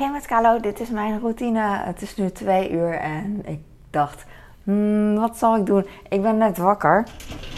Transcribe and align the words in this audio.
Hey 0.00 0.10
met 0.10 0.26
Carlo, 0.26 0.60
dit 0.60 0.80
is 0.80 0.88
mijn 0.88 1.20
routine. 1.20 1.60
Het 1.60 2.02
is 2.02 2.16
nu 2.16 2.30
twee 2.30 2.70
uur 2.70 2.92
en 2.92 3.42
ik 3.46 3.60
dacht, 3.90 4.24
hmm, 4.64 5.14
wat 5.18 5.36
zal 5.36 5.56
ik 5.56 5.66
doen? 5.66 5.86
Ik 6.08 6.22
ben 6.22 6.38
net 6.38 6.58
wakker 6.58 7.08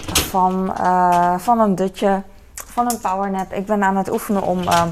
van, 0.07 0.75
uh, 0.81 1.39
van 1.39 1.61
een 1.61 1.75
dutje, 1.75 2.23
van 2.55 2.91
een 2.91 3.01
powernap. 3.01 3.53
Ik 3.53 3.67
ben 3.67 3.83
aan 3.83 3.97
het 3.97 4.13
oefenen 4.13 4.43
om 4.43 4.59
uh, 4.59 4.85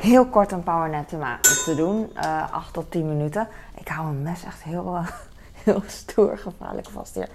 heel 0.00 0.26
kort 0.26 0.52
een 0.52 0.62
powernap 0.62 1.08
te, 1.08 1.38
te 1.64 1.74
doen, 1.74 2.10
uh, 2.16 2.24
eh, 2.24 2.52
8 2.52 2.72
tot 2.72 2.90
10 2.90 3.08
minuten. 3.08 3.48
Ik 3.74 3.88
hou 3.88 4.08
een 4.08 4.22
mes 4.22 4.44
echt 4.44 4.62
heel, 4.62 4.98
heel 5.64 5.82
stoer, 5.86 6.38
gevaarlijk 6.38 6.88
vast 6.88 7.14
hier. 7.14 7.28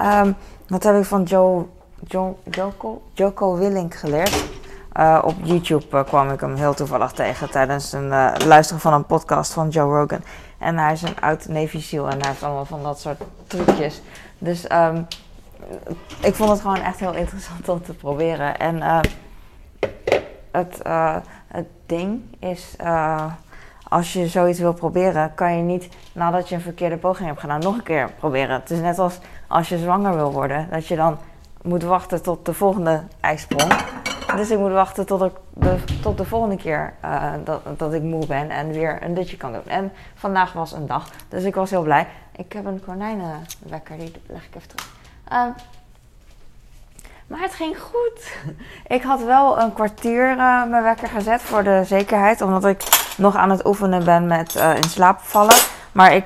Um, 0.00 0.36
dat 0.66 0.82
heb 0.82 0.96
ik 0.96 1.04
van 1.04 1.22
Joe, 1.22 1.66
Joe, 2.06 2.34
Joko, 2.50 3.02
Joko 3.12 3.56
Willink 3.56 3.94
geleerd. 3.94 4.57
Uh, 4.98 5.18
op 5.24 5.34
YouTube 5.42 5.96
uh, 5.96 6.04
kwam 6.04 6.30
ik 6.30 6.40
hem 6.40 6.54
heel 6.54 6.74
toevallig 6.74 7.12
tegen 7.12 7.50
tijdens 7.50 7.92
een 7.92 8.06
uh, 8.06 8.32
luisteren 8.46 8.80
van 8.80 8.92
een 8.92 9.06
podcast 9.06 9.52
van 9.52 9.68
Joe 9.68 9.98
Rogan. 9.98 10.20
En 10.58 10.78
hij 10.78 10.92
is 10.92 11.02
een 11.02 11.20
oud 11.20 11.48
Navy 11.48 11.96
en 11.96 12.04
hij 12.04 12.28
heeft 12.28 12.42
allemaal 12.42 12.64
van 12.64 12.82
dat 12.82 13.00
soort 13.00 13.20
trucjes. 13.46 14.02
Dus 14.38 14.70
um, 14.70 15.06
ik 16.20 16.34
vond 16.34 16.50
het 16.50 16.60
gewoon 16.60 16.80
echt 16.80 17.00
heel 17.00 17.14
interessant 17.14 17.68
om 17.68 17.82
te 17.82 17.94
proberen. 17.94 18.58
En 18.58 18.82
het, 20.50 20.80
het 21.46 21.66
ding 21.86 22.22
is, 22.38 22.76
als 23.88 24.12
je 24.12 24.26
zoiets 24.26 24.58
wil 24.58 24.72
proberen, 24.72 25.34
kan 25.34 25.56
je 25.56 25.62
niet 25.62 25.88
nadat 26.12 26.48
je 26.48 26.54
een 26.54 26.60
verkeerde 26.60 26.96
poging 26.96 27.28
hebt 27.28 27.40
gedaan 27.40 27.60
nog 27.60 27.74
een 27.74 27.82
keer 27.82 28.10
proberen. 28.18 28.60
Het 28.60 28.70
is 28.70 28.80
net 28.80 28.98
als 28.98 29.18
als 29.46 29.68
je 29.68 29.78
zwanger 29.78 30.14
wil 30.14 30.32
worden, 30.32 30.68
dat 30.70 30.86
je 30.86 30.96
dan 30.96 31.18
moet 31.62 31.82
wachten 31.82 32.22
tot 32.22 32.46
de 32.46 32.52
volgende 32.52 33.02
ijsprong. 33.20 33.72
Dus 34.36 34.50
ik 34.50 34.58
moet 34.58 34.72
wachten 34.72 35.06
tot, 35.06 35.22
ik 35.22 35.32
de, 35.52 35.78
tot 36.02 36.16
de 36.16 36.24
volgende 36.24 36.56
keer 36.56 36.94
uh, 37.04 37.32
dat, 37.44 37.60
dat 37.76 37.92
ik 37.92 38.02
moe 38.02 38.26
ben 38.26 38.50
en 38.50 38.72
weer 38.72 39.02
een 39.02 39.14
dutje 39.14 39.36
kan 39.36 39.52
doen. 39.52 39.66
En 39.66 39.92
vandaag 40.14 40.52
was 40.52 40.72
een 40.72 40.86
dag, 40.86 41.10
dus 41.28 41.44
ik 41.44 41.54
was 41.54 41.70
heel 41.70 41.82
blij. 41.82 42.06
Ik 42.36 42.52
heb 42.52 42.64
een 42.64 42.84
konijnenwekker, 42.84 43.98
die 43.98 44.12
leg 44.26 44.44
ik 44.44 44.54
even 44.54 44.68
terug. 44.68 44.88
Uh, 45.32 45.44
maar 47.26 47.40
het 47.40 47.54
ging 47.54 47.78
goed. 47.80 48.32
Ik 48.96 49.02
had 49.02 49.22
wel 49.22 49.60
een 49.60 49.72
kwartier 49.72 50.30
uh, 50.30 50.64
mijn 50.64 50.82
wekker 50.82 51.08
gezet 51.08 51.42
voor 51.42 51.62
de 51.64 51.82
zekerheid, 51.84 52.40
omdat 52.40 52.64
ik 52.64 52.82
nog 53.16 53.36
aan 53.36 53.50
het 53.50 53.66
oefenen 53.66 54.04
ben 54.04 54.26
met 54.26 54.54
in 54.54 54.88
slaap 54.88 55.18
vallen. 55.20 55.54
Maar 55.92 56.14
ik, 56.14 56.24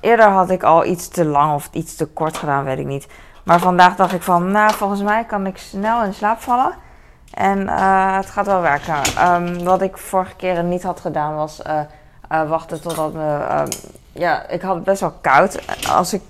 eerder 0.00 0.28
had 0.28 0.50
ik 0.50 0.62
al 0.62 0.84
iets 0.84 1.08
te 1.08 1.24
lang 1.24 1.54
of 1.54 1.68
iets 1.72 1.96
te 1.96 2.06
kort 2.06 2.36
gedaan, 2.36 2.64
weet 2.64 2.78
ik 2.78 2.86
niet. 2.86 3.06
Maar 3.42 3.60
vandaag 3.60 3.96
dacht 3.96 4.12
ik 4.12 4.22
van, 4.22 4.50
nou, 4.50 4.74
volgens 4.74 5.02
mij 5.02 5.24
kan 5.24 5.46
ik 5.46 5.56
snel 5.56 6.02
in 6.02 6.14
slaap 6.14 6.40
vallen. 6.40 6.74
En 7.34 7.58
uh, 7.58 8.16
het 8.16 8.30
gaat 8.30 8.46
wel 8.46 8.60
werken. 8.60 8.94
Um, 9.32 9.64
wat 9.64 9.82
ik 9.82 9.98
vorige 9.98 10.36
keer 10.36 10.64
niet 10.64 10.82
had 10.82 11.00
gedaan 11.00 11.34
was 11.34 11.60
uh, 11.66 11.80
uh, 12.32 12.48
wachten 12.48 12.82
totdat 12.82 13.12
me. 13.12 13.46
Um, 13.50 13.68
ja, 14.12 14.48
ik 14.48 14.62
had 14.62 14.84
best 14.84 15.00
wel 15.00 15.14
koud. 15.20 15.60
Als 15.88 16.12
ik, 16.12 16.22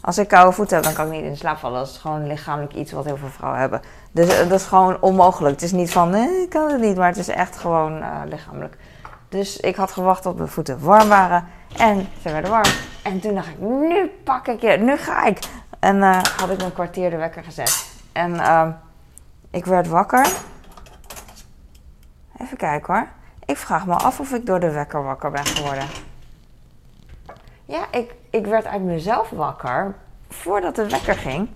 als 0.00 0.18
ik 0.18 0.28
koude 0.28 0.52
voeten 0.52 0.76
heb, 0.76 0.84
dan 0.84 0.94
kan 0.94 1.06
ik 1.06 1.12
niet 1.12 1.30
in 1.30 1.36
slaap 1.36 1.58
vallen. 1.58 1.78
Dat 1.78 1.88
is 1.88 1.96
gewoon 1.96 2.26
lichamelijk 2.26 2.74
iets 2.74 2.92
wat 2.92 3.04
heel 3.04 3.16
veel 3.16 3.28
vrouwen 3.28 3.60
hebben. 3.60 3.80
Dus 4.12 4.48
dat 4.48 4.60
is 4.60 4.66
gewoon 4.66 4.96
onmogelijk. 5.00 5.54
Het 5.54 5.62
is 5.62 5.72
niet 5.72 5.92
van, 5.92 6.14
ik 6.14 6.48
kan 6.48 6.70
het 6.70 6.80
niet, 6.80 6.96
maar 6.96 7.08
het 7.08 7.16
is 7.16 7.28
echt 7.28 7.58
gewoon 7.58 8.04
lichamelijk. 8.28 8.76
Dus 9.28 9.56
ik 9.56 9.76
had 9.76 9.92
gewacht 9.92 10.22
tot 10.22 10.36
mijn 10.36 10.48
voeten 10.48 10.84
warm 10.84 11.08
waren. 11.08 11.44
En 11.76 12.08
ze 12.22 12.32
werden 12.32 12.50
warm. 12.50 12.70
En 13.02 13.20
toen 13.20 13.34
dacht 13.34 13.48
ik, 13.48 13.58
nu 13.58 14.06
pak 14.24 14.46
ik 14.46 14.60
je, 14.60 14.76
nu 14.76 14.96
ga 14.96 15.24
ik. 15.24 15.38
En 15.86 15.96
uh, 15.96 16.22
had 16.22 16.50
ik 16.50 16.62
een 16.62 16.72
kwartier 16.72 17.10
de 17.10 17.16
wekker 17.16 17.44
gezet. 17.44 17.86
En 18.12 18.34
uh, 18.34 18.68
ik 19.50 19.64
werd 19.64 19.86
wakker. 19.88 20.26
Even 22.38 22.56
kijken 22.56 22.94
hoor. 22.94 23.08
Ik 23.44 23.56
vraag 23.56 23.86
me 23.86 23.94
af 23.94 24.20
of 24.20 24.32
ik 24.32 24.46
door 24.46 24.60
de 24.60 24.70
wekker 24.70 25.02
wakker 25.02 25.30
ben 25.30 25.46
geworden. 25.46 25.84
Ja, 27.64 27.86
ik, 27.90 28.14
ik 28.30 28.46
werd 28.46 28.66
uit 28.66 28.82
mezelf 28.82 29.30
wakker 29.30 29.94
voordat 30.28 30.76
de 30.76 30.88
wekker 30.88 31.14
ging. 31.14 31.48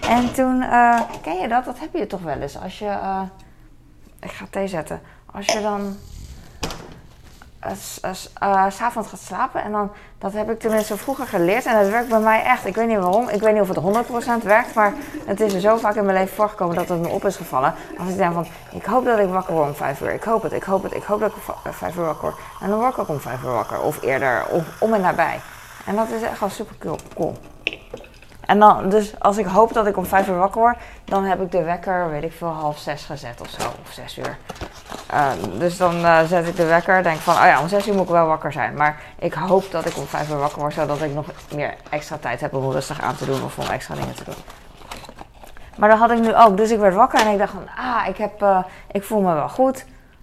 En 0.00 0.32
toen, 0.32 0.62
uh, 0.62 1.00
ken 1.22 1.38
je 1.38 1.48
dat? 1.48 1.64
Dat 1.64 1.78
heb 1.78 1.94
je 1.94 2.06
toch 2.06 2.22
wel 2.22 2.40
eens. 2.40 2.58
Als 2.58 2.78
je, 2.78 2.84
uh, 2.84 3.22
ik 4.20 4.30
ga 4.30 4.46
thee 4.50 4.68
zetten. 4.68 5.00
Als 5.32 5.46
je 5.46 5.60
dan 5.60 5.96
uh, 8.42 8.64
s'avonds 8.68 9.08
gaat 9.08 9.20
slapen. 9.20 9.62
En 9.62 9.72
dan, 9.72 9.90
dat 10.18 10.32
heb 10.32 10.50
ik 10.50 10.60
tenminste 10.60 10.96
vroeger 10.96 11.26
geleerd. 11.26 11.66
En 11.66 11.82
dat 11.82 11.88
werkt 11.88 12.08
bij 12.08 12.20
mij 12.20 12.42
echt. 12.42 12.66
Ik 12.66 12.74
weet 12.74 12.88
niet 12.88 12.98
waarom. 12.98 13.28
Ik 13.28 13.40
weet 13.40 13.52
niet 13.52 13.62
of 13.62 13.68
het 13.68 14.42
100% 14.42 14.44
werkt. 14.44 14.74
Maar 14.74 14.92
het 15.24 15.40
is 15.40 15.54
er 15.54 15.60
zo 15.60 15.76
vaak 15.76 15.94
in 15.94 16.04
mijn 16.04 16.18
leven 16.18 16.34
voorgekomen 16.34 16.76
dat 16.76 16.88
het 16.88 17.00
me 17.00 17.08
op 17.08 17.24
is 17.24 17.36
gevallen. 17.36 17.74
Als 17.98 18.08
ik 18.08 18.16
denk 18.16 18.32
van, 18.32 18.46
ik 18.70 18.84
hoop 18.84 19.04
dat 19.04 19.18
ik 19.18 19.28
wakker 19.28 19.54
word 19.54 19.68
om 19.68 19.74
5 19.74 20.00
uur. 20.00 20.12
Ik 20.12 20.22
hoop 20.22 20.42
het, 20.42 20.52
ik 20.52 20.62
hoop 20.62 20.82
het. 20.82 20.94
Ik 20.94 21.02
hoop 21.02 21.20
dat 21.20 21.32
ik 21.64 21.72
5 21.72 21.96
uur 21.96 22.04
wakker 22.04 22.22
word. 22.22 22.36
En 22.60 22.68
dan 22.68 22.78
word 22.78 22.92
ik 22.92 22.98
ook 22.98 23.08
om 23.08 23.20
5 23.20 23.42
uur 23.42 23.52
wakker. 23.52 23.80
Of 23.80 24.02
eerder, 24.02 24.46
of 24.46 24.64
om 24.78 24.94
en 24.94 25.00
nabij. 25.00 25.40
En 25.86 25.96
dat 25.96 26.08
is 26.10 26.22
echt 26.22 26.40
wel 26.40 26.48
super 26.48 26.76
cool. 27.14 27.36
En 28.46 28.58
dan, 28.58 28.88
dus 28.88 29.20
als 29.20 29.36
ik 29.38 29.46
hoop 29.46 29.72
dat 29.72 29.86
ik 29.86 29.96
om 29.96 30.06
5 30.06 30.28
uur 30.28 30.36
wakker 30.36 30.60
word, 30.60 30.76
dan 31.04 31.24
heb 31.24 31.40
ik 31.40 31.50
de 31.50 31.62
wekker, 31.62 32.10
weet 32.10 32.22
ik 32.22 32.32
veel, 32.32 32.48
half 32.48 32.78
zes 32.78 33.04
gezet 33.04 33.40
of 33.40 33.48
zo. 33.48 33.68
Of 33.82 33.92
6 33.92 34.18
uur. 34.18 34.36
Uh, 35.14 35.30
dus 35.58 35.76
dan 35.76 35.96
uh, 35.96 36.22
zet 36.22 36.48
ik 36.48 36.56
de 36.56 36.66
wekker. 36.66 37.02
Denk 37.02 37.18
van, 37.18 37.34
oh 37.34 37.44
ja, 37.44 37.60
om 37.60 37.68
6 37.68 37.88
uur 37.88 37.94
moet 37.94 38.04
ik 38.04 38.10
wel 38.10 38.26
wakker 38.26 38.52
zijn. 38.52 38.74
Maar 38.74 39.00
ik 39.18 39.34
hoop 39.34 39.70
dat 39.70 39.86
ik 39.86 39.96
om 39.96 40.06
5 40.06 40.30
uur 40.30 40.38
wakker 40.38 40.58
word, 40.58 40.72
zodat 40.72 41.02
ik 41.02 41.14
nog 41.14 41.26
meer 41.54 41.74
extra 41.90 42.16
tijd 42.16 42.40
heb 42.40 42.54
om 42.54 42.70
rustig 42.70 43.00
aan 43.00 43.16
te 43.16 43.24
doen 43.24 43.44
of 43.44 43.58
om 43.58 43.66
extra 43.66 43.94
dingen 43.94 44.14
te 44.14 44.24
doen. 44.24 44.34
Maar 45.76 45.88
dat 45.88 45.98
had 45.98 46.10
ik 46.10 46.20
nu 46.20 46.34
ook. 46.34 46.56
Dus 46.56 46.70
ik 46.70 46.78
werd 46.78 46.94
wakker 46.94 47.20
en 47.20 47.32
ik 47.32 47.38
dacht 47.38 47.52
van, 47.52 47.68
ah, 47.76 48.08
ik, 48.08 48.16
heb, 48.16 48.42
uh, 48.42 48.64
ik 48.90 49.02
voel 49.02 49.20
me 49.20 49.34
wel 49.34 49.48
goed. 49.48 49.78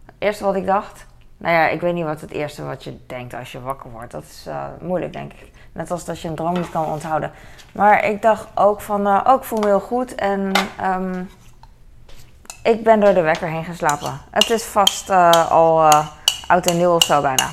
Het 0.06 0.16
eerste 0.20 0.44
wat 0.44 0.56
ik 0.56 0.66
dacht, 0.66 1.06
nou 1.38 1.54
ja, 1.56 1.68
ik 1.68 1.82
weet 1.82 1.94
niet 1.94 2.06
wat 2.06 2.22
het 2.22 2.32
eerste 2.32 2.64
wat 2.64 2.84
je 2.84 2.98
denkt 3.08 3.34
als 3.34 3.52
je 3.52 3.62
wakker 3.62 3.90
wordt. 3.92 4.12
Dat 4.12 4.24
is 4.24 4.48
moeilijk, 4.80 5.14
denk 5.14 5.34
ik. 5.34 5.52
Net 5.80 5.92
als 5.92 6.06
dat 6.06 6.20
je 6.20 6.28
een 6.28 6.36
droom 6.36 6.54
niet 6.54 6.70
kan 6.70 6.86
onthouden. 6.86 7.32
Maar 7.72 8.06
ik 8.06 8.22
dacht 8.22 8.48
ook 8.56 8.82
van, 8.82 9.08
uh, 9.08 9.22
oh, 9.28 9.34
ik 9.34 9.44
voel 9.44 9.60
me 9.60 9.66
heel 9.66 9.80
goed. 9.80 10.16
En 10.16 10.52
um, 10.84 11.30
ik 12.64 12.84
ben 12.84 13.00
door 13.00 13.14
de 13.14 13.22
wekker 13.22 13.48
heen 13.48 13.64
geslapen. 13.64 14.20
Het 14.32 14.50
is 14.50 14.64
vast 14.64 15.10
uh, 15.10 15.52
al 15.52 15.84
uh, 15.84 16.08
oud 16.48 16.66
en 16.66 16.78
nieuw 16.78 16.94
of 16.94 17.04
zo 17.04 17.22
bijna. 17.22 17.50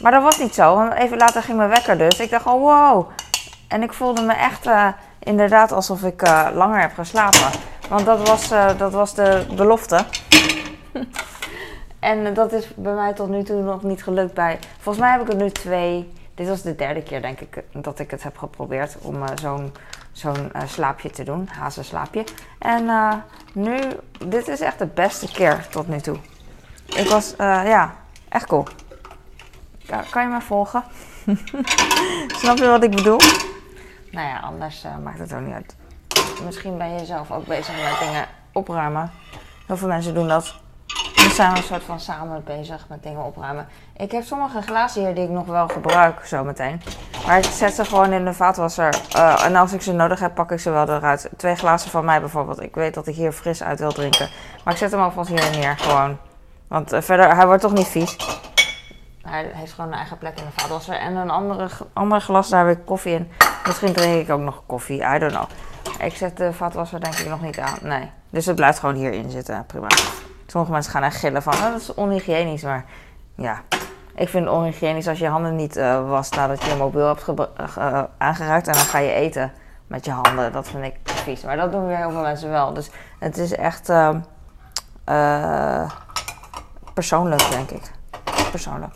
Maar 0.00 0.12
dat 0.12 0.22
was 0.22 0.38
niet 0.38 0.54
zo. 0.54 0.74
Want 0.74 0.92
even 0.92 1.16
later 1.16 1.42
ging 1.42 1.56
mijn 1.56 1.68
wekker 1.68 1.98
dus. 1.98 2.20
Ik 2.20 2.30
dacht, 2.30 2.46
oh 2.46 2.60
wow. 2.60 3.10
En 3.68 3.82
ik 3.82 3.92
voelde 3.92 4.22
me 4.22 4.32
echt 4.32 4.68
inderdaad 5.18 5.72
alsof 5.72 6.02
ik 6.02 6.28
langer 6.54 6.80
heb 6.80 6.94
geslapen. 6.94 7.50
Want 7.88 8.04
dat 8.06 8.28
was, 8.28 8.48
dat 8.76 8.92
was 8.92 9.14
de 9.14 9.46
belofte. 9.56 10.04
en 12.00 12.34
dat 12.34 12.52
is 12.52 12.74
bij 12.74 12.92
mij 12.92 13.12
tot 13.12 13.28
nu 13.28 13.42
toe 13.42 13.62
nog 13.62 13.82
niet 13.82 14.02
gelukt 14.02 14.34
bij... 14.34 14.58
Volgens 14.80 15.04
mij 15.04 15.12
heb 15.12 15.20
ik 15.20 15.28
er 15.28 15.42
nu 15.42 15.50
twee 15.50 16.12
dit 16.34 16.48
was 16.48 16.62
de 16.62 16.74
derde 16.74 17.02
keer, 17.02 17.22
denk 17.22 17.40
ik, 17.40 17.62
dat 17.72 17.98
ik 17.98 18.10
het 18.10 18.22
heb 18.22 18.38
geprobeerd 18.38 18.96
om 19.00 19.22
uh, 19.22 19.28
zo'n 20.12 20.52
uh, 20.56 20.62
slaapje 20.66 21.10
te 21.10 21.24
doen, 21.24 21.48
hazenslaapje. 21.58 22.24
En 22.58 22.84
uh, 22.84 23.14
nu, 23.52 23.78
dit 24.26 24.48
is 24.48 24.60
echt 24.60 24.78
de 24.78 24.86
beste 24.86 25.32
keer 25.32 25.66
tot 25.70 25.88
nu 25.88 26.00
toe. 26.00 26.16
Ik 26.86 27.08
was, 27.08 27.34
ja, 27.38 27.94
echt 28.28 28.46
cool. 28.46 28.66
kan 30.10 30.22
je 30.22 30.28
me 30.28 30.40
volgen? 30.40 30.84
Snap 32.40 32.58
je 32.58 32.66
wat 32.66 32.82
ik 32.82 32.90
bedoel? 32.90 33.20
Nou 34.10 34.28
ja, 34.28 34.38
anders 34.38 34.86
maakt 35.02 35.18
het 35.18 35.34
ook 35.34 35.40
niet 35.40 35.54
uit. 35.54 35.76
Misschien 36.44 36.78
ben 36.78 36.92
je 36.92 37.04
zelf 37.04 37.30
ook 37.30 37.46
bezig 37.46 37.74
met 37.82 37.98
dingen 37.98 38.26
opruimen. 38.52 39.10
Heel 39.66 39.76
veel 39.76 39.88
mensen 39.88 40.14
doen 40.14 40.28
dat. 40.28 40.62
We 41.34 41.40
zijn 41.40 41.56
een 41.56 41.62
soort 41.62 41.82
van 41.82 42.00
samen 42.00 42.44
bezig 42.44 42.86
met 42.88 43.02
dingen 43.02 43.24
opruimen. 43.24 43.66
Ik 43.96 44.12
heb 44.12 44.24
sommige 44.24 44.62
glazen 44.62 45.04
hier 45.04 45.14
die 45.14 45.24
ik 45.24 45.30
nog 45.30 45.46
wel 45.46 45.68
gebruik 45.68 46.26
zometeen. 46.26 46.82
Maar 47.26 47.38
ik 47.38 47.44
zet 47.44 47.74
ze 47.74 47.84
gewoon 47.84 48.12
in 48.12 48.24
de 48.24 48.32
vaatwasser. 48.32 49.00
Uh, 49.16 49.44
en 49.44 49.56
als 49.56 49.72
ik 49.72 49.82
ze 49.82 49.92
nodig 49.92 50.20
heb, 50.20 50.34
pak 50.34 50.50
ik 50.52 50.60
ze 50.60 50.70
wel 50.70 50.88
eruit. 50.88 51.30
Twee 51.36 51.54
glazen 51.54 51.90
van 51.90 52.04
mij 52.04 52.20
bijvoorbeeld. 52.20 52.62
Ik 52.62 52.74
weet 52.74 52.94
dat 52.94 53.06
ik 53.06 53.14
hier 53.14 53.32
fris 53.32 53.62
uit 53.62 53.78
wil 53.78 53.92
drinken. 53.92 54.28
Maar 54.64 54.72
ik 54.72 54.78
zet 54.78 54.90
hem 54.90 55.00
alvast 55.00 55.28
hier 55.28 55.50
neer 55.50 55.78
gewoon. 55.78 56.18
Want 56.68 56.92
uh, 56.92 57.00
verder, 57.00 57.36
hij 57.36 57.46
wordt 57.46 57.62
toch 57.62 57.72
niet 57.72 57.88
vies. 57.88 58.16
Hij 59.22 59.50
heeft 59.52 59.72
gewoon 59.72 59.90
een 59.90 59.98
eigen 59.98 60.18
plek 60.18 60.38
in 60.38 60.44
de 60.44 60.60
vaatwasser. 60.60 60.94
En 60.94 61.16
een 61.16 61.30
andere, 61.30 61.68
andere 61.92 62.20
glas, 62.20 62.48
daar 62.48 62.66
heb 62.66 62.78
ik 62.78 62.84
koffie 62.84 63.14
in. 63.14 63.30
Misschien 63.66 63.92
drink 63.92 64.22
ik 64.22 64.30
ook 64.30 64.40
nog 64.40 64.62
koffie, 64.66 65.02
I 65.14 65.18
don't 65.18 65.32
know. 65.32 65.48
Ik 65.98 66.16
zet 66.16 66.36
de 66.36 66.52
vaatwasser 66.52 67.00
denk 67.00 67.14
ik 67.14 67.28
nog 67.28 67.40
niet 67.40 67.58
aan. 67.58 67.78
Nee. 67.82 68.10
Dus 68.30 68.46
het 68.46 68.56
blijft 68.56 68.78
gewoon 68.78 68.94
hierin 68.94 69.30
zitten. 69.30 69.64
Prima. 69.66 69.88
Sommige 70.54 70.74
mensen 70.74 70.92
gaan 70.92 71.02
echt 71.02 71.16
gillen 71.16 71.42
van, 71.42 71.52
oh, 71.52 71.62
dat 71.62 71.80
is 71.80 71.94
onhygiënisch. 71.94 72.62
Maar 72.62 72.84
ja, 73.36 73.62
ik 74.14 74.28
vind 74.28 74.44
het 74.44 74.54
onhygiënisch 74.54 75.08
als 75.08 75.18
je 75.18 75.28
handen 75.28 75.56
niet 75.56 75.76
uh, 75.76 76.08
wast 76.08 76.36
nadat 76.36 76.62
je 76.62 76.70
je 76.70 76.76
mobiel 76.76 77.06
hebt 77.06 77.28
uh, 77.28 78.02
aangeraakt. 78.18 78.66
En 78.66 78.72
dan 78.72 78.82
ga 78.82 78.98
je 78.98 79.12
eten 79.12 79.52
met 79.86 80.04
je 80.04 80.10
handen. 80.10 80.52
Dat 80.52 80.68
vind 80.68 80.84
ik 80.84 80.94
vies. 81.04 81.42
Maar 81.42 81.56
dat 81.56 81.72
doen 81.72 81.86
weer 81.86 81.96
heel 81.96 82.10
veel 82.10 82.20
mensen 82.20 82.50
wel. 82.50 82.72
Dus 82.72 82.90
het 83.18 83.38
is 83.38 83.54
echt 83.54 83.88
uh, 83.88 84.10
persoonlijk, 86.94 87.50
denk 87.50 87.70
ik. 87.70 87.90
Persoonlijk. 88.50 88.94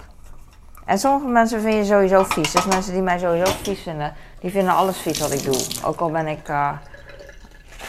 En 0.84 0.98
sommige 0.98 1.28
mensen 1.28 1.60
vind 1.60 1.74
je 1.74 1.84
sowieso 1.84 2.24
vies. 2.24 2.52
Dus 2.52 2.66
mensen 2.66 2.92
die 2.92 3.02
mij 3.02 3.18
sowieso 3.18 3.52
vies 3.62 3.82
vinden, 3.82 4.14
die 4.40 4.50
vinden 4.50 4.74
alles 4.74 4.98
vies 4.98 5.18
wat 5.18 5.32
ik 5.32 5.42
doe. 5.42 5.66
Ook 5.84 6.00
al 6.00 6.10
ben 6.10 6.26
ik, 6.26 6.50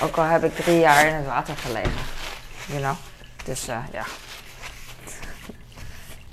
ook 0.04 0.18
al 0.18 0.24
heb 0.24 0.44
ik 0.44 0.56
drie 0.56 0.80
jaar 0.80 1.06
in 1.06 1.14
het 1.14 1.26
water 1.26 1.56
gelegen. 1.56 2.02
You 2.68 2.80
know? 2.80 2.96
Dus 3.44 3.66
ja. 3.66 4.04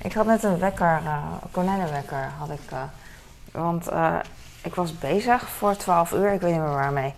Ik 0.02 0.12
had 0.12 0.26
net 0.26 0.42
een 0.42 0.58
wekker, 0.58 1.00
uh, 1.04 1.22
konijnenwekker 1.50 2.30
had 2.38 2.50
ik. 2.50 2.70
Uh, 2.72 2.78
want 3.52 3.88
ik 4.62 4.74
was 4.74 4.98
bezig 4.98 5.48
voor 5.48 5.76
12 5.76 6.12
uur, 6.12 6.32
ik 6.32 6.40
weet 6.40 6.52
niet 6.52 6.60
meer 6.60 6.70
waarmee. 6.70 7.14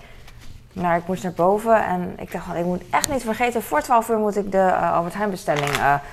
Nou, 0.72 0.98
ik 0.98 1.06
moest 1.06 1.22
naar 1.22 1.32
boven 1.32 1.84
en 1.86 2.14
ik 2.16 2.32
dacht 2.32 2.54
ik 2.54 2.64
moet 2.64 2.82
echt 2.90 3.08
niet 3.08 3.22
vergeten, 3.22 3.62
voor 3.62 3.80
12 3.80 4.08
uur 4.08 4.18
moet 4.18 4.36
ik 4.36 4.52
de 4.52 4.74
Albert 4.74 5.14
Heijn 5.14 5.30
bestelling 5.30 5.70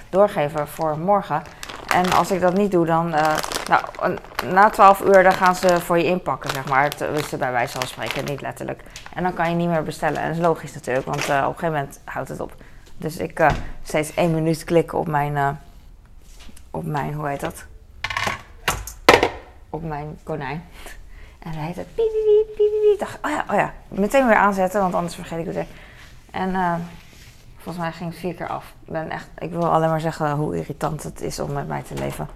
doorgeven 0.10 0.68
voor 0.68 0.98
morgen. 0.98 1.42
En 1.94 2.14
als 2.14 2.32
ik 2.32 2.42
dat 2.42 2.54
niet 2.54 2.72
doe, 2.72 2.86
dan, 2.86 3.10
nou, 3.10 4.18
na 4.46 4.70
12 4.70 5.02
uur 5.02 5.24
dan 5.24 5.34
gaan 5.34 5.56
ze 5.56 5.82
voor 5.82 5.98
je 5.98 6.06
inpakken, 6.06 6.50
zeg 6.50 6.70
maar. 6.70 6.94
Is 7.14 7.30
bij 7.30 7.52
wijze 7.52 7.80
van 7.80 7.88
spreken, 7.88 8.26
niet 8.26 8.42
letterlijk. 8.42 8.84
En 9.14 9.24
dan 9.24 9.34
kan 9.34 9.50
je 9.50 9.56
niet 9.56 9.70
meer 9.70 9.84
bestellen. 9.84 10.22
En 10.22 10.28
dat 10.28 10.38
is 10.38 10.44
logisch 10.44 10.74
natuurlijk, 10.74 11.06
want 11.06 11.20
op 11.20 11.30
een 11.30 11.44
gegeven 11.44 11.72
moment 11.72 12.00
houdt 12.06 12.30
het 12.30 12.40
op. 12.40 12.56
Dus 12.98 13.18
ik 13.18 13.40
uh, 13.40 13.50
steeds 13.84 14.14
één 14.14 14.34
minuut 14.34 14.64
klikken 14.64 14.98
op 14.98 15.08
mijn, 15.08 15.36
uh, 15.36 15.50
op 16.72 16.86
mijn, 16.86 17.14
hoe 17.14 17.28
heet 17.28 17.40
dat? 17.40 17.66
Op 19.70 19.84
mijn 19.84 20.20
konijn. 20.24 20.64
En 21.40 21.52
dan 21.52 21.62
heet 21.62 21.76
het 21.76 21.96
piep. 21.96 23.00
Dacht, 23.00 23.18
oh 23.22 23.32
ja, 23.32 23.46
oh 23.50 23.56
ja, 23.56 23.74
meteen 23.88 24.28
weer 24.28 24.36
aanzetten, 24.36 24.82
want 24.82 24.94
anders 24.94 25.16
vergeet 25.16 25.40
ik 25.40 25.46
het 25.46 25.56
weer. 25.56 25.68
En 26.32 26.50
uh, 26.50 26.76
volgens 27.56 27.78
mij 27.78 27.92
ging 27.92 28.10
het 28.10 28.20
vier 28.20 28.34
keer 28.34 28.48
af. 28.48 28.74
Ik, 28.86 28.92
ben 28.92 29.10
echt, 29.10 29.28
ik 29.38 29.52
wil 29.52 29.72
alleen 29.72 29.90
maar 29.90 30.00
zeggen 30.00 30.32
hoe 30.32 30.58
irritant 30.58 31.04
het 31.04 31.22
is 31.22 31.40
om 31.40 31.52
met 31.54 31.68
mij 31.68 31.82
te 31.82 31.94
leven. 31.94 32.28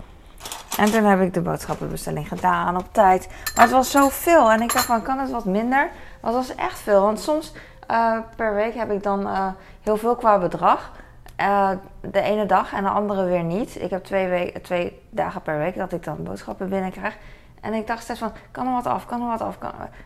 En 0.78 0.92
toen 0.92 1.04
heb 1.04 1.22
ik 1.22 1.34
de 1.34 1.42
boodschappenbestelling 1.42 2.28
gedaan 2.28 2.78
op 2.78 2.88
tijd. 2.92 3.28
Maar 3.56 3.64
het 3.64 3.74
was 3.74 3.92
zoveel. 3.92 4.52
En 4.52 4.62
ik 4.62 4.74
dacht 4.74 4.86
van, 4.86 5.02
kan 5.02 5.20
het 5.20 5.32
wat 5.32 5.46
minder? 5.46 5.90
Want 6.22 6.36
het 6.36 6.48
was 6.48 6.66
echt 6.66 6.80
veel. 6.80 7.02
Want 7.02 7.20
soms 7.20 7.54
uh, 7.92 8.18
per 8.36 8.54
week 8.54 8.76
heb 8.76 8.92
ik 8.92 9.04
dan 9.04 9.20
uh, 9.22 9.48
heel 9.82 9.98
veel 9.98 10.16
qua 10.16 10.40
bedrag. 10.40 10.92
Uh, 11.40 11.70
de 12.02 12.22
ene 12.22 12.46
dag 12.46 12.74
en 12.74 12.84
de 12.84 12.90
andere 12.90 13.24
weer 13.24 13.44
niet. 13.44 13.82
Ik 13.82 13.90
heb 13.90 14.04
twee, 14.04 14.52
twee 14.62 15.02
dagen 15.10 15.42
per 15.42 15.58
week 15.58 15.78
dat 15.78 15.92
ik 15.92 16.04
dan 16.04 16.24
boodschappen 16.24 16.70
binnenkrijg. 16.70 17.18
En 17.62 17.74
ik 17.74 17.88
dacht 17.88 18.04
steeds 18.04 18.20
van, 18.20 18.32
kan 18.52 18.68
er 18.68 18.74
wat 18.74 18.88
af, 18.88 19.06
kan 19.06 19.22
er 19.22 19.28
wat 19.28 19.42
af. 19.42 19.58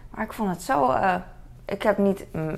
Maar 0.09 0.23
ik 0.23 0.33
vond 0.33 0.49
het 0.49 0.61
zo... 0.61 0.95
ik 1.65 1.83
heb 1.83 1.97
niet 1.97 2.25
mm, 2.31 2.57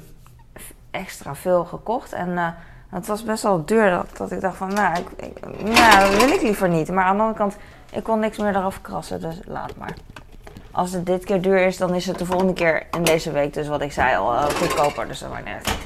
extra 0.92 1.36
veel 1.36 1.66
gekocht. 1.66 2.14
En 2.14 2.56
het 2.90 3.08
was 3.08 3.24
best 3.24 3.44
wel 3.44 3.66
duur 3.66 3.90
dat, 3.90 4.18
dat 4.18 4.32
ik 4.32 4.42
dacht 4.42 4.58
van, 4.58 4.74
nou, 4.74 4.98
ik, 5.16 5.40
nou, 5.64 6.12
dat 6.12 6.24
wil 6.24 6.34
ik 6.34 6.42
liever 6.42 6.70
niet. 6.70 6.92
Maar 6.92 7.04
aan 7.04 7.16
de 7.16 7.22
andere 7.22 7.40
kant, 7.40 7.58
ik 7.92 8.04
kon 8.04 8.20
niks 8.20 8.38
meer 8.38 8.56
eraf 8.56 8.82
krassen, 8.82 9.22
dus 9.22 9.40
laat 9.46 9.76
maar 9.76 9.94
als 10.76 10.92
het 10.92 11.06
dit 11.06 11.24
keer 11.24 11.42
duur 11.42 11.66
is, 11.66 11.78
dan 11.78 11.94
is 11.94 12.06
het 12.06 12.18
de 12.18 12.26
volgende 12.26 12.54
keer 12.54 12.88
in 12.92 13.04
deze 13.04 13.32
week, 13.32 13.54
dus 13.54 13.68
wat 13.68 13.82
ik 13.82 13.92
zei 13.92 14.18
al, 14.18 14.34
uh, 14.34 14.44
goedkoper. 14.44 15.08
Dus 15.08 15.20
dat 15.20 15.30
maakt 15.30 15.46
niet 15.46 15.54
uit. 15.54 15.78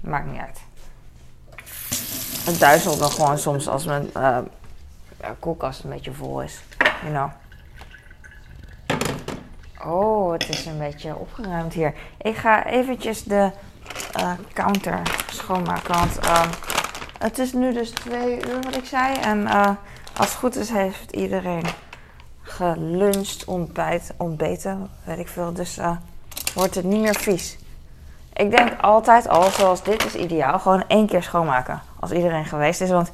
Maakt 0.00 0.26
niet. 0.26 0.60
Het 2.44 2.60
duizelt 2.60 2.98
dan 2.98 3.10
gewoon 3.10 3.38
soms 3.38 3.68
als 3.68 3.84
mijn 3.84 4.10
uh, 4.16 4.38
koelkast 5.38 5.84
een 5.84 5.90
beetje 5.90 6.12
vol 6.12 6.42
is. 6.42 6.60
You 7.02 7.12
know. 7.12 7.30
Oh, 9.92 10.32
het 10.32 10.48
is 10.48 10.66
een 10.66 10.78
beetje 10.78 11.16
opgeruimd 11.16 11.72
hier. 11.72 11.94
Ik 12.18 12.36
ga 12.36 12.66
eventjes 12.66 13.24
de 13.24 13.50
uh, 14.20 14.32
counter 14.52 15.00
schoonmaken. 15.30 15.94
Want 15.94 16.24
uh, 16.24 16.44
het 17.18 17.38
is 17.38 17.52
nu 17.52 17.72
dus 17.72 17.90
twee 17.90 18.48
uur 18.48 18.60
wat 18.62 18.76
ik 18.76 18.84
zei. 18.84 19.16
En 19.16 19.46
als 20.16 20.28
het 20.28 20.34
goed 20.34 20.56
is, 20.56 20.70
heeft 20.70 21.12
iedereen 21.12 21.64
geluncht, 22.52 23.44
ontbijt, 23.44 24.12
ontbeten, 24.16 24.88
weet 25.04 25.18
ik 25.18 25.28
veel. 25.28 25.52
Dus 25.52 25.78
uh, 25.78 25.90
wordt 26.54 26.74
het 26.74 26.84
niet 26.84 27.00
meer 27.00 27.14
vies. 27.14 27.58
Ik 28.32 28.50
denk 28.50 28.80
altijd 28.80 29.28
al, 29.28 29.50
zoals 29.50 29.82
dit 29.82 30.04
is 30.04 30.14
ideaal, 30.14 30.58
gewoon 30.58 30.84
één 30.86 31.06
keer 31.06 31.22
schoonmaken. 31.22 31.80
Als 32.00 32.10
iedereen 32.10 32.44
geweest 32.44 32.80
is. 32.80 32.90
Want, 32.90 33.10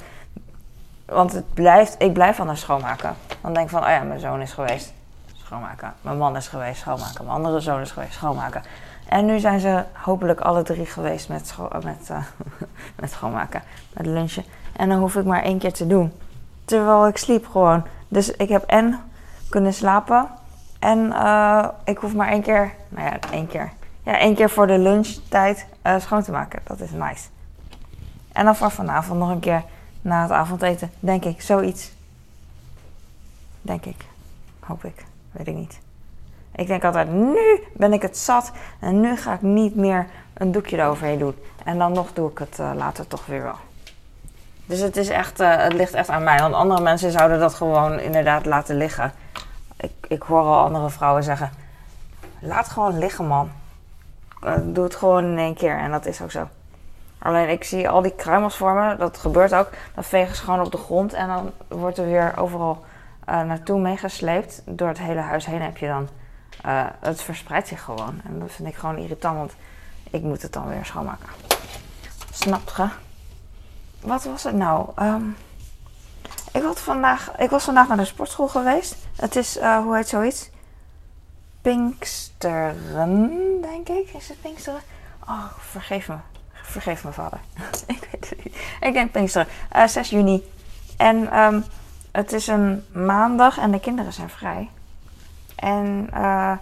want 1.05 1.33
het 1.33 1.55
blijft, 1.55 1.95
ik 1.99 2.13
blijf 2.13 2.41
anders 2.41 2.61
schoonmaken. 2.61 3.17
Dan 3.41 3.53
denk 3.53 3.67
ik 3.67 3.73
van, 3.73 3.83
oh 3.83 3.89
ja, 3.89 4.03
mijn 4.03 4.21
zoon 4.21 4.41
is 4.41 4.53
geweest. 4.53 4.93
Schoonmaken. 5.37 5.95
Mijn 6.01 6.19
man 6.19 6.37
is 6.37 6.49
geweest, 6.49 6.81
schoonmaken. 6.81 7.25
Mijn 7.25 7.37
andere 7.37 7.61
zoon 7.61 7.81
is 7.81 7.91
geweest, 7.91 8.13
schoonmaken. 8.13 8.63
En 9.09 9.27
nu 9.27 9.39
zijn 9.39 9.61
ze 9.61 9.85
hopelijk 9.93 10.41
alle 10.41 10.63
drie 10.63 10.87
geweest 10.87 11.29
met, 11.29 11.55
met, 11.83 12.09
uh, 12.11 12.19
met 13.01 13.11
schoonmaken. 13.11 13.63
Met 13.93 14.07
lunchen. 14.07 14.45
En 14.77 14.89
dan 14.89 14.99
hoef 14.99 15.15
ik 15.15 15.25
maar 15.25 15.43
één 15.43 15.59
keer 15.59 15.73
te 15.73 15.87
doen. 15.87 16.13
Terwijl 16.65 17.07
ik 17.07 17.17
sliep 17.17 17.47
gewoon. 17.47 17.85
Dus 18.09 18.31
ik 18.31 18.49
heb 18.49 18.63
en 18.63 19.01
kunnen 19.49 19.75
slapen. 19.75 20.29
En 20.79 20.99
uh, 20.99 21.69
ik 21.85 21.99
hoef 21.99 22.15
maar 22.15 22.29
één 22.29 22.43
keer, 22.43 22.75
nou 22.89 23.07
ja, 23.07 23.19
één 23.33 23.47
keer. 23.47 23.73
Ja, 24.03 24.19
één 24.19 24.35
keer 24.35 24.51
voor 24.51 24.67
de 24.67 24.79
lunchtijd 24.79 25.67
uh, 25.87 25.99
schoon 25.99 26.23
te 26.23 26.31
maken. 26.31 26.61
Dat 26.65 26.81
is 26.81 26.91
nice. 26.91 27.29
En 28.33 28.45
dan 28.45 28.57
voor 28.57 28.71
vanavond 28.71 29.19
nog 29.19 29.31
een 29.31 29.41
keer 29.41 29.63
na 30.01 30.23
het 30.23 30.31
avondeten, 30.31 30.91
denk 31.01 31.25
ik, 31.25 31.43
zoiets. 31.43 31.93
Denk 33.63 33.85
ik. 33.85 34.05
Hoop 34.61 34.85
ik. 34.85 35.05
Weet 35.31 35.47
ik 35.47 35.55
niet. 35.55 35.79
Ik 36.55 36.67
denk 36.67 36.85
altijd, 36.85 37.13
nu 37.13 37.63
ben 37.73 37.93
ik 37.93 38.03
het 38.03 38.19
zat 38.19 38.53
en 38.81 39.01
nu 39.01 39.17
ga 39.17 39.33
ik 39.33 39.43
niet 39.43 39.75
meer 39.75 40.07
een 40.35 40.53
doekje 40.53 40.79
eroverheen 40.79 41.19
doen. 41.19 41.35
En 41.65 41.79
dan 41.79 41.93
nog 41.93 42.13
doe 42.13 42.31
ik 42.31 42.39
het 42.39 42.59
uh, 42.61 42.71
later 42.75 43.07
toch 43.07 43.27
weer 43.27 43.43
wel. 43.43 43.57
Dus 44.67 44.81
het, 44.81 44.97
is 44.97 45.09
echt, 45.09 45.39
het 45.39 45.73
ligt 45.73 45.95
echt 45.95 46.09
aan 46.09 46.25
mij. 46.25 46.39
Want 46.39 46.55
andere 46.55 46.81
mensen 46.81 47.11
zouden 47.11 47.39
dat 47.39 47.55
gewoon 47.55 48.01
inderdaad 48.01 48.47
laten 48.47 48.77
liggen 48.77 49.13
ik, 49.81 49.93
ik 50.09 50.23
hoor 50.23 50.41
al 50.41 50.65
andere 50.65 50.91
vrouwen 50.91 51.23
zeggen: 51.23 51.51
laat 52.41 52.69
gewoon 52.69 52.99
liggen, 52.99 53.27
man. 53.27 53.51
Eh, 54.43 54.55
doe 54.65 54.85
het 54.85 54.95
gewoon 54.95 55.25
in 55.25 55.39
één 55.39 55.55
keer. 55.55 55.79
En 55.79 55.91
dat 55.91 56.07
is 56.07 56.23
ook 56.23 56.31
zo. 56.31 56.49
Alleen 57.19 57.49
ik 57.49 57.65
zie 57.65 57.89
al 57.89 58.03
die 58.03 58.15
kruimels 58.15 58.57
vormen. 58.57 58.99
Dat 58.99 59.19
gebeurt 59.19 59.55
ook. 59.55 59.71
Dan 59.95 60.05
vegen 60.05 60.37
ze 60.37 60.43
gewoon 60.43 60.65
op 60.65 60.73
de 60.73 60.79
grond. 60.79 61.13
En 61.13 61.27
dan 61.27 61.53
wordt 61.69 61.99
er 61.99 62.07
weer 62.07 62.33
overal 62.37 62.85
uh, 63.29 63.43
naartoe 63.43 63.81
meegesleept. 63.81 64.63
Door 64.65 64.89
het 64.89 64.99
hele 64.99 65.21
huis 65.21 65.47
heen 65.47 65.63
heb 65.63 65.77
je 65.77 65.87
dan. 65.87 66.09
Uh, 66.67 66.87
het 67.01 67.23
verspreidt 67.23 67.69
zich 67.69 67.83
gewoon. 67.83 68.21
En 68.25 68.39
dat 68.39 68.53
vind 68.53 68.69
ik 68.69 68.75
gewoon 68.75 68.97
irritant. 68.97 69.37
Want 69.37 69.55
ik 70.11 70.23
moet 70.23 70.43
het 70.43 70.53
dan 70.53 70.69
weer 70.69 70.85
schoonmaken. 70.85 71.29
Snap 72.33 72.73
je? 72.77 72.89
Wat 74.01 74.25
was 74.25 74.45
het 74.45 74.55
nou? 74.55 74.89
Um, 75.03 75.37
ik, 76.59 76.65
had 76.65 76.81
vandaag, 76.81 77.33
ik 77.39 77.51
was 77.51 77.65
vandaag 77.65 77.89
naar 77.89 77.97
de 77.97 78.05
sportschool 78.05 78.49
geweest. 78.49 78.97
Het 79.17 79.37
is, 79.37 79.57
uh, 79.57 79.79
hoe 79.79 79.97
heet 79.97 80.09
zoiets? 80.09 80.51
Pinksteren, 81.63 83.61
denk 83.61 83.89
ik. 83.89 84.09
Is 84.09 84.29
het 84.29 84.41
Pinksteren? 84.41 84.81
Oh, 85.29 85.45
vergeef 85.59 86.09
me. 86.09 86.17
Vergeef 86.53 87.05
me, 87.05 87.13
vader. 87.13 87.41
ik 87.87 88.09
weet 88.11 88.31
het 88.31 88.45
niet. 88.45 88.57
Ik 88.81 88.93
denk 88.93 89.11
Pinksteren. 89.11 89.49
Uh, 89.77 89.83
eh, 89.83 89.89
6 89.89 90.11
juni. 90.11 90.51
En 90.97 91.39
um, 91.39 91.65
het 92.13 92.33
is 92.33 92.47
een 92.47 92.85
maandag 92.93 93.59
en 93.59 93.71
de 93.71 93.81
kinderen 93.81 94.13
zijn 94.13 94.31
vrij. 94.31 94.71
En 95.57 96.11
uh, 96.15 96.53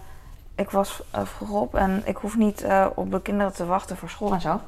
ik 0.55 0.71
was 0.71 1.03
vroeg 1.13 1.51
op 1.51 1.75
en 1.75 2.03
ik 2.05 2.17
hoef 2.17 2.37
niet 2.37 2.67
op 2.95 3.11
de 3.11 3.23
kinderen 3.23 3.53
te 3.53 3.67
wachten 3.67 3.97
voor 3.97 4.11
school 4.11 4.33
en 4.33 4.41
zo. 4.41 4.61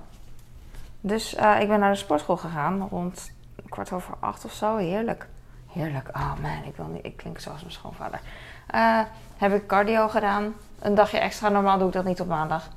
Dus 1.00 1.34
ik 1.34 1.68
ben 1.68 1.80
naar 1.80 1.92
de 1.92 1.98
sportschool 1.98 2.36
gegaan 2.36 2.88
rond 2.90 3.30
kwart 3.68 3.92
over 3.92 4.14
acht 4.20 4.44
of 4.44 4.52
zo. 4.52 4.76
Heerlijk. 4.76 5.28
Heerlijk. 5.72 6.08
Oh 6.08 6.32
man, 6.42 6.64
ik, 6.64 6.76
wil 6.76 6.86
niet, 6.86 7.04
ik 7.04 7.16
klink 7.16 7.38
zoals 7.38 7.60
mijn 7.60 7.72
schoonvader. 7.72 8.20
Uh, 8.74 9.00
heb 9.36 9.52
ik 9.52 9.66
cardio 9.66 10.08
gedaan. 10.08 10.54
Een 10.78 10.94
dagje 10.94 11.18
extra. 11.18 11.48
Normaal 11.48 11.78
doe 11.78 11.86
ik 11.86 11.94
dat 11.94 12.04
niet 12.04 12.20
op 12.20 12.26
maandag. 12.26 12.68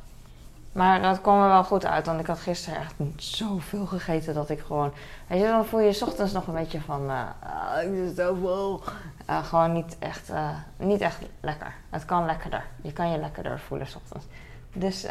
Maar 0.71 1.01
dat 1.01 1.25
er 1.25 1.47
wel 1.47 1.63
goed 1.63 1.85
uit. 1.85 2.05
Want 2.05 2.19
ik 2.19 2.25
had 2.25 2.39
gisteren 2.39 2.79
echt 2.79 2.93
zoveel 3.15 3.85
gegeten 3.85 4.33
dat 4.33 4.49
ik 4.49 4.59
gewoon... 4.59 4.93
Weet 5.27 5.39
je, 5.39 5.47
dan 5.47 5.65
voel 5.65 5.79
je 5.79 5.93
je 5.93 6.05
ochtends 6.05 6.33
nog 6.33 6.47
een 6.47 6.53
beetje 6.53 6.81
van... 6.81 7.09
Uh, 7.09 7.83
ik 7.83 8.07
zit 8.07 8.15
zo 8.15 8.35
vol. 8.35 8.83
Uh, 9.29 9.45
gewoon 9.45 9.73
niet 9.73 9.95
echt, 9.99 10.31
niet 10.77 11.01
echt 11.01 11.19
lekker. 11.39 11.73
Het 11.89 12.05
kan 12.05 12.25
lekkerder. 12.25 12.63
Je 12.81 12.93
kan 12.93 13.11
je 13.11 13.17
lekkerder 13.17 13.59
voelen 13.59 13.87
s 13.87 13.95
ochtends. 13.95 14.25
Dus 14.73 15.05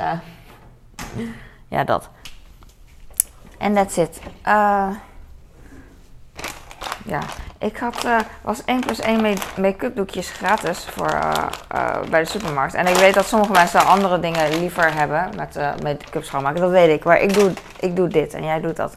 ja, 1.68 1.84
dat. 1.84 2.10
En 3.58 3.74
that's 3.74 3.96
it. 3.96 4.20
Ja, 7.04 7.20
ik 7.58 7.76
had, 7.76 8.04
uh, 8.04 8.18
was 8.42 8.64
1 8.64 8.80
plus 8.80 9.00
1 9.00 9.36
make-up 9.56 9.96
doekjes 9.96 10.30
gratis 10.30 10.84
voor, 10.84 11.12
uh, 11.12 11.32
uh, 11.74 12.00
bij 12.10 12.20
de 12.20 12.28
supermarkt. 12.28 12.74
En 12.74 12.86
ik 12.86 12.94
weet 12.94 13.14
dat 13.14 13.26
sommige 13.26 13.52
mensen 13.52 13.86
andere 13.86 14.20
dingen 14.20 14.58
liever 14.58 14.94
hebben 14.94 15.28
met 15.36 15.54
make-up 15.82 16.24
schoonmaken. 16.24 16.60
Dat 16.60 16.70
weet 16.70 16.98
ik. 16.98 17.04
Maar 17.04 17.20
ik 17.20 17.34
doe, 17.34 17.52
ik 17.80 17.96
doe 17.96 18.08
dit 18.08 18.34
en 18.34 18.44
jij 18.44 18.60
doet 18.60 18.76
dat. 18.76 18.96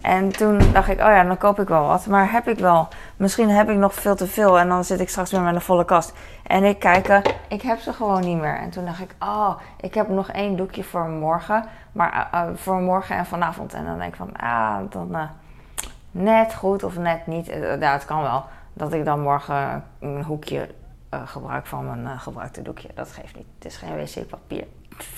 En 0.00 0.32
toen 0.32 0.72
dacht 0.72 0.88
ik, 0.88 1.00
oh 1.00 1.06
ja, 1.06 1.24
dan 1.24 1.38
koop 1.38 1.60
ik 1.60 1.68
wel 1.68 1.86
wat. 1.86 2.06
Maar 2.06 2.32
heb 2.32 2.48
ik 2.48 2.58
wel. 2.58 2.88
Misschien 3.16 3.50
heb 3.50 3.70
ik 3.70 3.76
nog 3.76 3.94
veel 3.94 4.16
te 4.16 4.26
veel. 4.26 4.58
En 4.58 4.68
dan 4.68 4.84
zit 4.84 5.00
ik 5.00 5.08
straks 5.08 5.30
weer 5.30 5.40
met 5.40 5.54
een 5.54 5.60
volle 5.60 5.84
kast. 5.84 6.12
En 6.46 6.64
ik 6.64 6.78
kijk, 6.78 7.34
ik 7.48 7.62
heb 7.62 7.78
ze 7.78 7.92
gewoon 7.92 8.20
niet 8.20 8.40
meer. 8.40 8.58
En 8.58 8.70
toen 8.70 8.84
dacht 8.84 9.00
ik, 9.00 9.14
oh, 9.18 9.50
ik 9.80 9.94
heb 9.94 10.08
nog 10.08 10.30
één 10.30 10.56
doekje 10.56 10.84
voor 10.84 11.08
morgen. 11.08 11.64
Maar 11.92 12.28
voor 12.54 12.80
morgen 12.80 13.16
en 13.16 13.26
vanavond. 13.26 13.74
En 13.74 13.84
dan 13.84 13.98
denk 13.98 14.10
ik 14.10 14.16
van, 14.16 14.36
ah, 14.36 14.76
dan 14.90 15.08
net 16.10 16.54
goed 16.54 16.82
of 16.82 16.98
net 16.98 17.26
niet. 17.26 17.48
Eh, 17.48 17.80
ja, 17.80 17.92
het 17.92 18.04
kan 18.04 18.22
wel. 18.22 18.44
Dat 18.72 18.92
ik 18.92 19.04
dan 19.04 19.20
morgen 19.20 19.84
een 19.98 20.22
hoekje 20.24 20.68
uh, 21.14 21.28
gebruik 21.28 21.66
van 21.66 21.86
mijn 21.86 22.00
uh, 22.00 22.20
gebruikte 22.20 22.62
doekje. 22.62 22.88
Dat 22.94 23.12
geeft 23.12 23.36
niet. 23.36 23.46
Het 23.54 23.64
is 23.64 23.76
geen 23.76 23.96
wc-papier. 23.96 24.66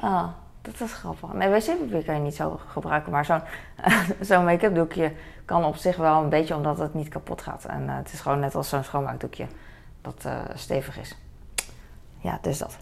Ah, 0.00 0.28
Dat 0.62 0.80
is 0.80 0.92
grappig. 0.92 1.32
Nee, 1.32 1.48
wc-papier 1.48 2.04
kan 2.04 2.14
je 2.14 2.20
niet 2.20 2.34
zo 2.34 2.60
gebruiken, 2.68 3.12
maar 3.12 3.24
zo'n 3.24 3.40
zo'n 4.20 4.44
make-up 4.44 4.74
doekje 4.74 5.12
kan 5.44 5.64
op 5.64 5.76
zich 5.76 5.96
wel 5.96 6.22
een 6.22 6.28
beetje 6.28 6.54
omdat 6.54 6.78
het 6.78 6.94
niet 6.94 7.08
kapot 7.08 7.42
gaat. 7.42 7.64
En 7.64 7.82
uh, 7.82 7.96
het 7.96 8.12
is 8.12 8.20
gewoon 8.20 8.40
net 8.40 8.54
als 8.54 8.68
zo'n 8.68 8.84
schoonmaakdoekje 8.84 9.46
dat 10.00 10.24
uh, 10.26 10.40
stevig 10.54 10.98
is. 10.98 11.16
Ja, 12.18 12.38
dus 12.42 12.58
dat. 12.58 12.78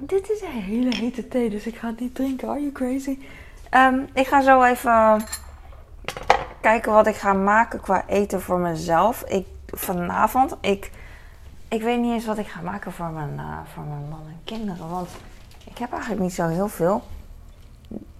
Dit 0.00 0.30
is 0.30 0.40
een 0.40 0.62
hele 0.62 0.96
hete 0.96 1.28
thee, 1.28 1.50
dus 1.50 1.66
ik 1.66 1.76
ga 1.76 1.86
het 1.86 2.00
niet 2.00 2.14
drinken. 2.14 2.48
Are 2.48 2.60
you 2.60 2.72
crazy? 2.72 3.18
Um, 3.70 4.08
ik 4.14 4.26
ga 4.26 4.42
zo 4.42 4.62
even 4.62 5.24
kijken 6.60 6.92
wat 6.92 7.06
ik 7.06 7.16
ga 7.16 7.32
maken 7.32 7.80
qua 7.80 8.04
eten 8.06 8.42
voor 8.42 8.58
mezelf. 8.58 9.22
Ik, 9.22 9.46
vanavond, 9.66 10.56
ik, 10.60 10.90
ik 11.68 11.82
weet 11.82 12.00
niet 12.00 12.12
eens 12.12 12.26
wat 12.26 12.38
ik 12.38 12.46
ga 12.46 12.60
maken 12.60 12.92
voor 12.92 13.10
mijn, 13.10 13.32
uh, 13.36 13.58
voor 13.74 13.82
mijn 13.82 14.08
man 14.08 14.22
en 14.26 14.40
kinderen. 14.44 14.88
Want 14.90 15.08
ik 15.64 15.78
heb 15.78 15.92
eigenlijk 15.92 16.22
niet 16.22 16.34
zo 16.34 16.46
heel 16.46 16.68
veel. 16.68 17.02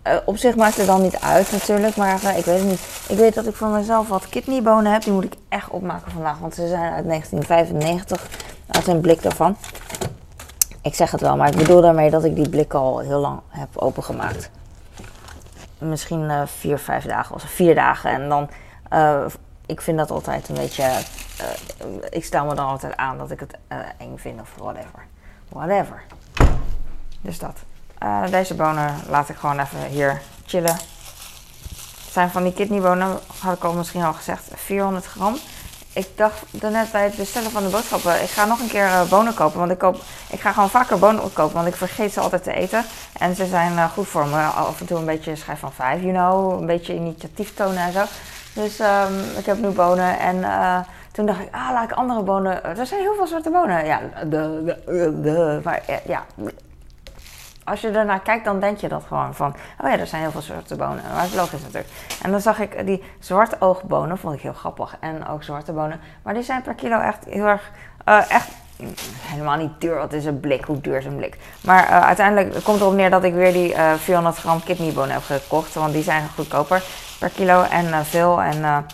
Uh, 0.07 0.17
op 0.25 0.37
zich 0.37 0.57
maakt 0.57 0.77
het 0.77 0.87
dan 0.87 1.03
niet 1.03 1.21
uit 1.21 1.53
natuurlijk, 1.53 1.97
maar 1.97 2.23
uh, 2.25 2.39
ik 2.39 2.45
weet 2.45 2.59
het 2.59 2.69
niet. 2.69 3.05
Ik 3.09 3.17
weet 3.17 3.35
dat 3.35 3.47
ik 3.47 3.55
voor 3.55 3.69
mezelf 3.69 4.09
wat 4.09 4.29
kidneybonen 4.29 4.93
heb. 4.93 5.03
Die 5.03 5.13
moet 5.13 5.25
ik 5.25 5.35
echt 5.49 5.71
opmaken 5.71 6.13
vandaag, 6.13 6.39
want 6.39 6.55
ze 6.55 6.69
zijn 6.69 6.93
uit 6.93 7.07
1995. 7.07 8.29
Uit 8.67 8.87
een 8.87 9.01
blik 9.01 9.23
daarvan. 9.23 9.57
Ik 10.83 10.95
zeg 10.95 11.11
het 11.11 11.21
wel, 11.21 11.37
maar 11.37 11.49
ik 11.49 11.57
bedoel 11.57 11.81
daarmee 11.81 12.11
dat 12.11 12.25
ik 12.25 12.35
die 12.35 12.49
blik 12.49 12.75
al 12.75 12.99
heel 12.99 13.21
lang 13.21 13.41
heb 13.49 13.69
opengemaakt. 13.75 14.51
Misschien 15.79 16.23
uh, 16.23 16.43
vier, 16.47 16.79
vijf 16.79 17.05
dagen 17.05 17.35
of 17.35 17.43
vier 17.43 17.75
dagen. 17.75 18.11
En 18.11 18.29
dan, 18.29 18.51
uh, 18.93 19.25
ik 19.67 19.81
vind 19.81 19.99
dat 19.99 20.11
altijd 20.11 20.49
een 20.49 20.55
beetje, 20.55 20.83
uh, 20.83 21.97
ik 22.11 22.25
stel 22.25 22.45
me 22.45 22.55
dan 22.55 22.67
altijd 22.67 22.97
aan 22.97 23.19
dat 23.19 23.31
ik 23.31 23.41
het 23.41 23.59
eng 23.99 24.17
vind 24.17 24.41
of 24.41 24.55
whatever. 24.57 25.07
Whatever. 25.49 26.03
Dus 27.21 27.39
dat. 27.39 27.59
deze 28.31 28.55
bonen 28.55 28.95
laat 29.09 29.29
ik 29.29 29.37
gewoon 29.37 29.61
even 29.61 29.85
hier 29.85 30.21
chillen. 30.47 30.75
Het 30.75 32.13
zijn 32.13 32.31
van 32.31 32.43
die 32.43 32.53
kidneybonen, 32.53 33.19
had 33.41 33.57
ik 33.57 33.65
al 33.65 33.73
misschien 33.73 34.03
al 34.03 34.13
gezegd, 34.13 34.49
400 34.55 35.07
gram 35.07 35.37
ik 35.97 36.09
dacht 36.17 36.43
daarnet 36.51 36.93
bij 36.93 37.05
het 37.05 37.17
bestellen 37.17 37.51
van 37.51 37.63
de 37.63 37.69
boodschappen, 37.69 38.23
ik 38.23 38.29
ga 38.29 38.45
nog 38.45 38.61
een 38.61 38.69
keer 38.69 38.85
uh, 38.85 39.09
bonen 39.09 39.35
kopen. 39.35 39.59
Want 39.59 39.71
ik, 39.71 39.79
koop, 39.79 39.97
ik 40.31 40.41
ga 40.41 40.53
gewoon 40.53 40.71
vaker 40.71 40.99
bonen 40.99 41.33
kopen, 41.33 41.55
want 41.55 41.67
ik 41.67 41.75
vergeet 41.75 42.13
ze 42.13 42.21
altijd 42.21 42.43
te 42.43 42.53
eten. 42.53 42.85
En 43.19 43.35
ze 43.35 43.47
zijn 43.47 43.73
uh, 43.73 43.85
goed 43.85 44.07
voor 44.07 44.27
me. 44.27 44.43
Af 44.43 44.81
en 44.81 44.87
toe 44.87 44.99
een 44.99 45.05
beetje 45.05 45.37
schijf 45.37 45.59
van 45.59 45.73
vijf, 45.73 46.01
you 46.03 46.13
know. 46.13 46.61
Een 46.61 46.67
beetje 46.67 46.95
initiatief 46.95 47.55
tonen 47.55 47.79
en 47.79 47.93
zo. 47.93 48.05
Dus 48.53 48.81
um, 48.81 49.39
ik 49.39 49.47
heb 49.47 49.59
nu 49.59 49.69
bonen 49.69 50.19
en 50.19 50.37
uh, 50.37 50.79
toen 51.13 51.27
dacht 51.27 51.41
ik, 51.41 51.49
ah, 51.51 51.71
laat 51.73 51.91
ik 51.91 51.97
andere 51.97 52.23
bonen. 52.23 52.65
Er 52.65 52.87
zijn 52.87 53.01
heel 53.01 53.15
veel 53.15 53.27
soorten 53.27 53.53
bonen. 53.53 53.87
Ja, 53.87 54.01
de, 54.25 54.75
de, 54.87 55.21
de, 55.23 55.61
maar 55.65 55.83
ja, 56.07 56.25
als 57.67 57.81
je 57.81 57.91
ernaar 57.91 58.21
kijkt, 58.21 58.45
dan 58.45 58.61
denk 58.61 58.79
je 58.79 58.89
dat 58.89 59.05
gewoon 59.09 59.35
van... 59.35 59.55
Oh 59.81 59.91
ja, 59.91 59.99
er 59.99 60.07
zijn 60.07 60.23
heel 60.23 60.31
veel 60.31 60.41
soorten 60.41 60.77
bonen. 60.77 61.03
Maar 61.15 61.29
dat 61.35 61.53
is 61.53 61.63
natuurlijk. 61.63 61.89
En 62.23 62.31
dan 62.31 62.41
zag 62.41 62.59
ik 62.59 62.87
die 62.87 63.03
zwarte 63.19 63.57
oogbonen, 63.59 64.19
vond 64.19 64.35
ik 64.35 64.41
heel 64.41 64.53
grappig. 64.53 64.97
En 65.01 65.27
ook 65.29 65.43
zwarte 65.43 65.73
bonen. 65.73 66.01
Maar 66.23 66.35
die 66.35 66.43
zijn 66.43 66.63
per 66.63 66.75
kilo 66.75 67.01
echt 67.01 67.25
heel 67.25 67.47
erg... 67.47 67.71
Uh, 68.09 68.31
echt 68.31 68.49
helemaal 69.21 69.57
niet 69.57 69.71
duur. 69.79 69.97
Wat 69.97 70.13
is 70.13 70.25
een 70.25 70.41
blik? 70.41 70.65
Hoe 70.65 70.81
duur 70.81 70.97
is 70.97 71.05
een 71.05 71.17
blik? 71.17 71.39
Maar 71.61 71.89
uh, 71.89 72.01
uiteindelijk 72.01 72.65
komt 72.65 72.81
erop 72.81 72.93
neer 72.93 73.11
dat 73.11 73.25
ik 73.25 73.35
weer 73.35 73.53
die 73.53 73.73
uh, 73.73 73.93
400 73.95 74.37
gram 74.37 74.63
kidneybonen 74.65 75.13
heb 75.15 75.23
gekocht. 75.23 75.75
Want 75.75 75.93
die 75.93 76.03
zijn 76.03 76.29
goedkoper 76.35 76.83
per 77.19 77.31
kilo 77.31 77.63
en 77.63 78.05
veel. 78.05 78.43
En 78.43 78.87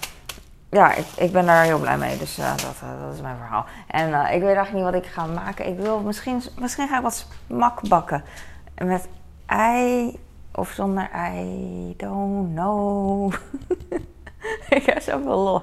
ja, 0.71 0.95
ik, 0.95 1.07
ik 1.17 1.33
ben 1.33 1.47
daar 1.47 1.65
heel 1.65 1.79
blij 1.79 1.97
mee. 1.97 2.19
Dus 2.19 2.35
dat, 2.35 2.65
dat 3.01 3.15
is 3.15 3.21
mijn 3.21 3.37
verhaal. 3.37 3.65
En 3.87 4.07
ik 4.09 4.43
weet 4.43 4.57
eigenlijk 4.57 4.73
niet 4.73 4.85
wat 4.85 5.05
ik 5.05 5.07
ga 5.07 5.27
maken. 5.27 5.69
Ik 5.69 5.79
wil 5.79 6.01
misschien, 6.01 6.43
misschien 6.59 6.89
ga 6.89 6.97
ik 6.97 7.03
wat 7.03 7.27
smak 7.49 7.89
bakken. 7.89 8.25
Met 8.85 9.09
ei 9.47 10.19
of 10.53 10.71
zonder 10.71 11.11
ei, 11.11 11.95
don't 11.97 12.55
know. 12.55 13.35
ik 14.77 14.83
heb 14.87 15.01
zoveel 15.01 15.39
lol. 15.39 15.63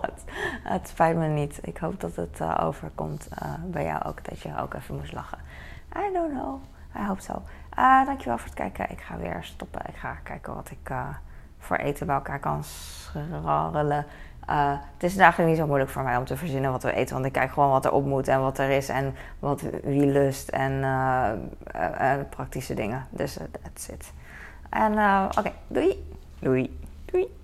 Het 0.64 0.88
spijt 0.88 1.18
me 1.18 1.28
niet. 1.28 1.60
Ik 1.62 1.78
hoop 1.78 2.00
dat 2.00 2.16
het 2.16 2.40
uh, 2.42 2.58
overkomt 2.64 3.28
uh, 3.44 3.54
bij 3.66 3.84
jou 3.84 4.04
ook. 4.04 4.26
Dat 4.26 4.40
je 4.40 4.60
ook 4.60 4.74
even 4.74 4.96
moest 4.96 5.14
lachen. 5.14 5.38
I 5.96 6.14
don't 6.14 6.32
know. 6.32 6.62
I 6.96 7.06
hope 7.06 7.22
so. 7.22 7.42
Uh, 7.78 8.06
dankjewel 8.06 8.38
voor 8.38 8.48
het 8.48 8.56
kijken. 8.56 8.90
Ik 8.90 9.02
ga 9.02 9.18
weer 9.18 9.40
stoppen. 9.42 9.82
Ik 9.88 9.96
ga 9.96 10.14
kijken 10.24 10.56
wat 10.56 10.72
ik 10.72 10.94
voor 11.60 11.78
eten 11.78 12.06
bij 12.06 12.16
elkaar 12.16 12.40
kan 12.40 12.64
scharrelen. 12.64 14.06
Uh, 14.50 14.72
het 14.94 15.04
is 15.04 15.18
eigenlijk 15.18 15.50
niet 15.50 15.60
zo 15.60 15.68
moeilijk 15.68 15.92
voor 15.92 16.04
mij 16.04 16.18
om 16.18 16.26
te 16.26 16.38
verzinnen 16.38 16.72
wat 16.72 16.84
we 16.84 16.94
eten. 16.94 17.14
Want 17.14 17.26
ik 17.26 17.32
kijk 17.32 17.52
gewoon 17.52 17.70
wat 17.70 17.86
er 17.86 17.92
op 17.92 18.06
moet 18.06 18.28
en 18.28 18.42
wat 18.42 18.58
er 18.58 18.70
is 18.70 18.90
en 18.90 19.16
wat 19.40 19.62
wie 19.84 20.06
lust 20.06 20.50
en 20.50 20.72
uh, 20.72 21.30
uh, 21.76 22.14
praktische 22.30 22.74
dingen. 22.74 23.08
Dus 23.10 23.38
that's 23.64 23.88
it. 23.88 24.14
En 24.70 24.92
oké, 25.26 25.40
okay. 25.40 25.54
doei. 25.68 26.06
Doei. 26.40 26.80
Doei. 27.06 27.39